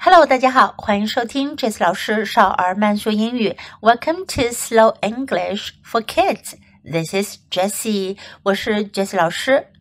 [0.00, 3.56] Hello，大家好，欢迎收听 Jess 老师少儿慢速英语。
[3.80, 6.54] Welcome to Slow English for Kids.
[6.84, 9.72] This is Jessie，我是 Jessie 老师。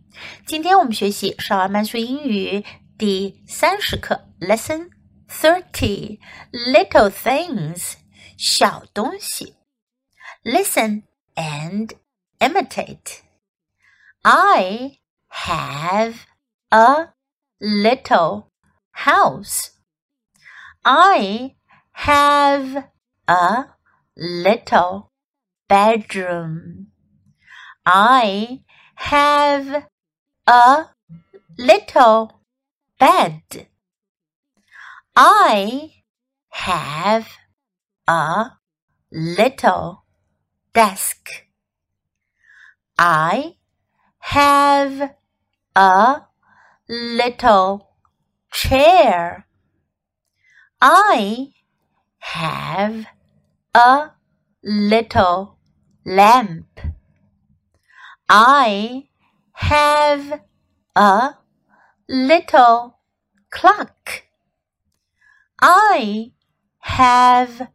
[0.48, 2.66] 今天我们学习少儿慢速英语
[2.98, 4.90] 第三十课，Lesson
[5.30, 6.20] Thirty
[6.52, 7.94] Little Things
[8.38, 9.56] 小东西。
[10.44, 11.04] Listen
[11.36, 11.92] and
[12.40, 13.20] imitate.
[14.24, 14.98] I
[15.30, 16.16] have
[16.70, 17.10] a
[17.60, 18.48] little
[18.92, 19.77] house.
[20.90, 21.56] I
[21.92, 22.88] have
[23.28, 23.66] a
[24.16, 25.12] little
[25.68, 26.88] bedroom.
[27.86, 28.62] I
[28.96, 29.88] have
[30.48, 30.86] a
[31.58, 32.40] little
[32.98, 33.68] bed.
[35.14, 35.92] I
[36.52, 37.28] have
[38.08, 38.52] a
[39.12, 40.06] little
[40.74, 41.48] desk.
[42.98, 43.58] I
[44.20, 45.16] have
[45.76, 46.22] a
[46.88, 47.90] little
[48.54, 49.47] chair.
[50.80, 51.54] I
[52.20, 53.08] have
[53.74, 54.12] a
[54.64, 55.58] little
[56.06, 56.80] lamp.
[58.30, 59.08] I
[59.54, 60.42] have
[60.96, 61.30] a
[62.08, 63.00] little
[63.50, 64.24] clock.
[65.60, 66.34] I
[66.82, 67.72] have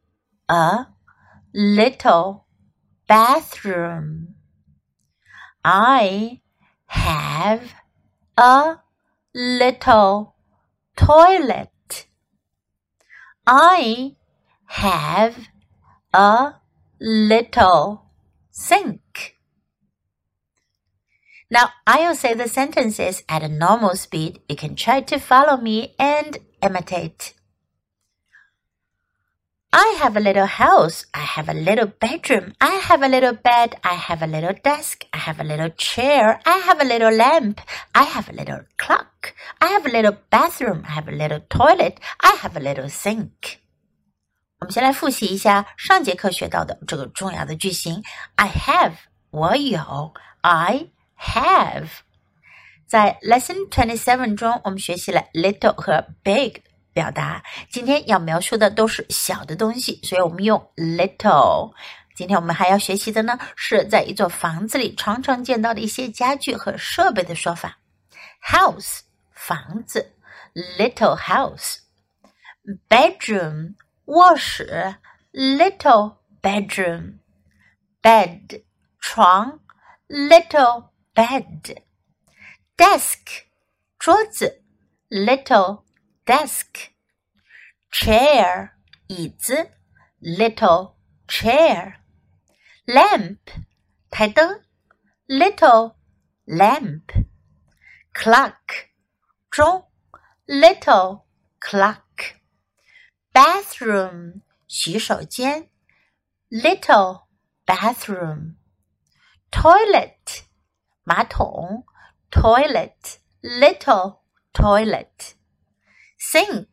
[0.48, 0.86] a
[1.52, 2.46] little
[3.08, 4.36] bathroom.
[5.64, 6.40] I
[6.86, 7.74] have
[8.36, 8.77] a
[9.34, 10.36] little
[10.96, 11.71] toilet.
[13.46, 14.14] I
[14.66, 15.48] have
[16.12, 16.54] a
[17.00, 18.04] little
[18.50, 19.36] sink.
[21.50, 24.40] Now, I'll say the sentences at a normal speed.
[24.48, 27.34] You can try to follow me and imitate
[30.02, 31.05] I have a little house.
[31.13, 32.53] I have a little bedroom.
[32.59, 33.75] I have a little bed.
[33.83, 35.05] I have a little desk.
[35.13, 36.39] I have a little chair.
[36.45, 37.59] I have a little lamp.
[37.93, 39.35] I have a little clock.
[39.61, 40.83] I have a little bathroom.
[40.88, 41.99] I have a little toilet.
[42.23, 43.59] I have a little sink.
[44.59, 48.02] 我们先来复习一下上节课学到的这个重要的句型。
[48.35, 48.93] I have，
[49.30, 50.11] 我有。
[50.42, 50.87] I
[51.20, 51.89] have。
[52.87, 57.42] 在 Lesson Twenty Seven 中，我们学习了 little 和 big 表达。
[57.70, 61.73] 今天要描述的都是小的东西，所以我们用 little。
[62.14, 67.79] 今天我们还要学习的呢，是在一座房子里常常见到的一些家具和设备的说法。
[68.42, 69.01] House
[69.33, 70.13] 房子
[70.79, 74.97] ，little house；bedroom 卧室
[75.33, 78.63] ，little bedroom；bed
[79.01, 79.61] 床
[80.09, 83.17] ，little bed；desk
[83.98, 84.63] 桌子
[85.09, 85.85] ，little
[86.25, 88.71] desk。chair
[89.08, 89.71] 椅子，
[90.21, 90.95] little
[91.27, 93.39] chair。lamp
[94.09, 94.61] 台灯，
[95.27, 95.95] little
[96.45, 98.89] lamp。clock
[99.49, 99.89] 钟，
[100.48, 101.23] little
[101.59, 105.70] clock。bathroom 洗手间，
[106.49, 107.27] little
[107.65, 110.43] bathroom。toilet
[111.03, 111.86] 马桶，
[112.31, 114.21] toilet little
[114.53, 115.36] toilet。
[116.22, 116.68] Sink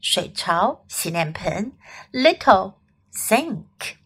[0.00, 1.72] 水槽、洗脸盆
[2.12, 2.74] ，little
[3.12, 3.96] sink。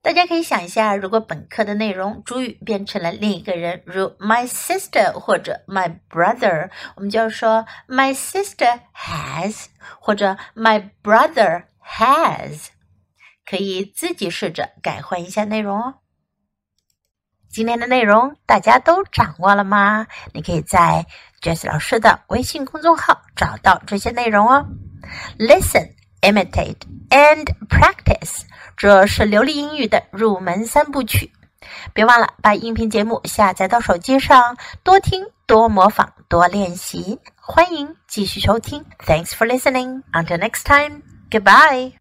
[0.00, 9.66] 大家可以想一下，如果本课的内容主语变成了另一个人，如 my sister 或者 my brother，我们就要说 my sister has
[10.00, 12.68] 或者 my brother has。
[13.44, 15.94] 可以自己试着改换一下内容哦。
[17.50, 20.06] 今天的内容大家都掌握了吗？
[20.32, 21.04] 你可以在
[21.40, 24.66] Jess 老师的微信公众号找到这些内容哦。
[25.38, 26.76] Listen, imitate,
[27.08, 28.42] and practice，
[28.76, 31.32] 这是流利英语的入门三部曲。
[31.94, 37.18] 别忘了把音频节目下载到手机上，多听、多模仿、多练习。
[37.36, 38.84] 欢迎继续收听。
[39.06, 40.02] Thanks for listening.
[40.12, 41.02] Until next time.
[41.30, 41.99] Goodbye.